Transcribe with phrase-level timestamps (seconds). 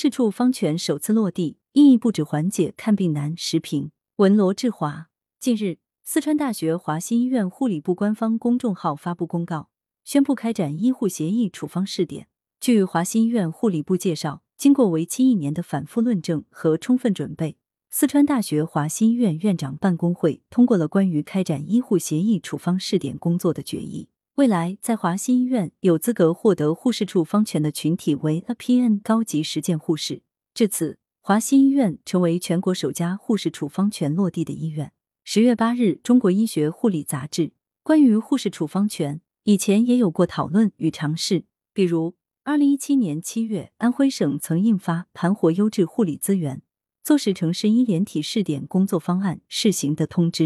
[0.00, 3.36] 士处方权首次落地，意义不止缓解看病难。
[3.36, 5.08] 时评文罗志华。
[5.40, 9.70] 近日，四川大学华西医院护理部官方公众号发布公告，
[10.04, 12.28] 宣布开展医护协议处方试点。
[12.60, 17.56] 据华西医院护理部介绍，经过为期一年的反复论证和充分准备，
[17.90, 24.06] 四川大学华西医院院长办公会通过了关于开展医护协议处方试点工作的决议。
[24.38, 30.22] 未来，在华西医院有资格获得护士处方权的群体为 APN 高级实践护士。
[30.54, 34.92] 至此，华西医院成为全国首家护士处方权落地的医院。
[35.24, 37.48] 十月八日，《中国医学护理杂志》
[37.82, 41.46] 关于护士处方权，以前也有过讨论与尝试。
[41.72, 46.62] 比如，二零一七年七月，安徽省曾印发《盘活优质护理资源，
[47.02, 50.44] 做实城市医联体试点工作方案试行的通知》，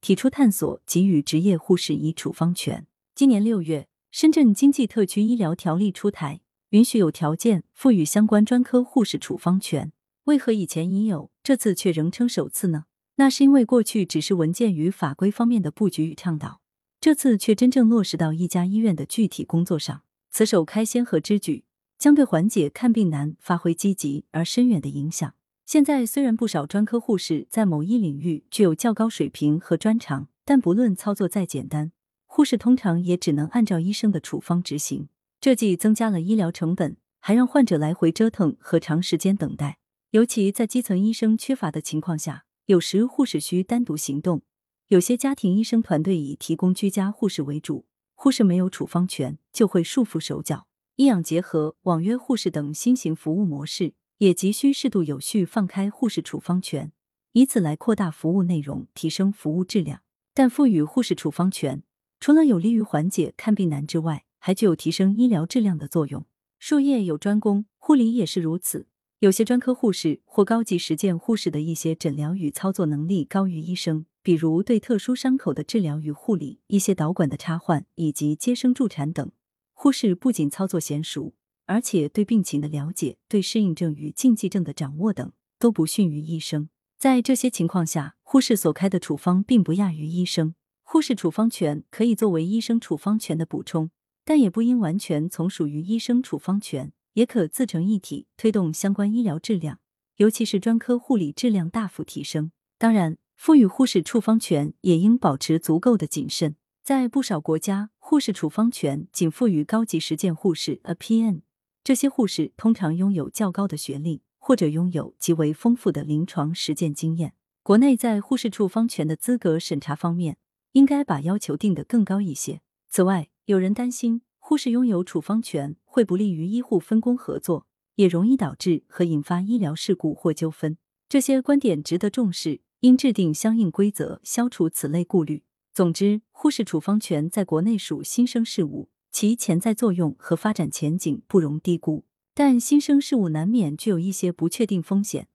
[0.00, 2.86] 提出探索给予执业护士以处方权。
[3.16, 9.92] 今年六月，深圳经济特区医疗条例出台，允许有条件赋予相关专科护士处方权。
[10.24, 12.86] 为何以前已有，这次却仍称首次呢？
[13.14, 16.60] 那是因为过去只是文件与法规方面的布局与倡导，
[17.00, 20.02] 这次却真正落实到一家医院的具体工作上。
[20.32, 21.62] 此首开先河之举，
[21.96, 25.32] 将对缓解看病难发挥积极而深远的影响。
[25.64, 31.92] 现在虽然不少专科护士在某一领域具有较高水平和专长，但不论操作再简单。
[32.36, 35.08] 护士通常也只能按照医生的处方执行，
[35.40, 39.78] 这既增加了医疗成本，还让患者来回折腾和长时间等待。
[40.10, 44.42] 尤其在基层医生缺乏的情况下，有时护士需单独行动。
[44.88, 50.66] 有些家庭医生团队以提供居家护士为主，护士没有处方权，就会束缚手脚。
[50.96, 56.90] 医养结合、网约护士等新型服务模式，也急需适度有序放开护士处方权，
[57.30, 60.00] 以此来扩大服务内容，提升服务质量。
[60.34, 61.84] 但赋予护士处方权。
[62.20, 66.24] 除了有利于缓解看病难之外，还具有提升医疗质量的作用。
[66.58, 68.86] 术业有专攻，护理也是如此。
[69.20, 79.30] 有些专科护士或高级实践护士的一些诊疗与操作能力高于医生，比如对特殊伤口的治疗与护理、一些导管的插换以及接生助产等，
[79.72, 86.68] 护士不仅操作娴熟，而且对病情的了解、对适应症与禁忌症的掌握等都不逊于医生。
[86.98, 90.54] 在这些情况下，护士所开的处方并不亚于医生。
[90.94, 93.90] 护士处方权可以作为医生处方权的补充，
[94.24, 99.80] 但也不应完全从属于医生处方权，也可自成一体，推动相关医疗质量，
[100.18, 102.52] 尤其是专科护理质量大幅提升。
[102.78, 106.54] 当然，赋予护士处方权也应保持足够的谨慎。
[106.84, 111.40] 在不少国家，护士处方权仅赋予高级实践护士 （APN），
[111.82, 117.34] 这些护士通常拥有较高的学历，或者拥有极为丰富的临床实践经验。
[117.64, 120.36] 国内在护士处方权的资格审查方面，
[120.74, 122.60] 应该把要求定得更高一些。
[122.88, 130.76] 此外，有人担心护士拥有处方权会不利于医护分工合作，也容易导致和引发医疗事故或纠纷。
[131.08, 135.44] 这些观点值得重视，应制定相应规则，消除此类顾虑。
[135.72, 142.04] 总之，护士处方权在国内属新生事物，其潜在作用和发展前景不容低估。
[142.34, 145.28] 但新生事物难免具有一些不确定风险，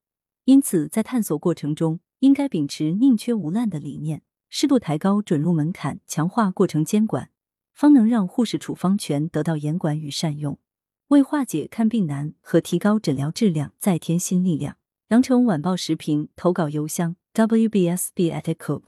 [0.44, 4.21] 因此在探索过程中，应该秉持宁缺毋滥的理念。
[4.49, 7.29] 适度抬高准入门槛，强化过程监管，
[7.73, 10.59] 方能让护士处方权得到严管与善用，
[11.09, 14.77] 为化解看病难和提高诊疗质量再添新力量。
[15.09, 18.81] 羊城晚报时评投稿邮箱：wbsb@com。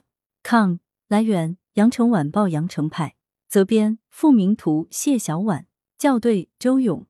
[1.08, 3.16] 来源：羊城晚报羊城派。
[3.48, 5.68] 责编：付明图，谢小婉。
[5.98, 7.06] 校对：周勇。